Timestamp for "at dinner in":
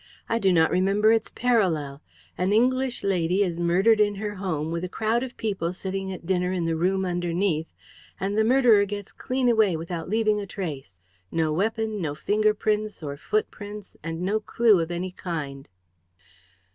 6.11-6.65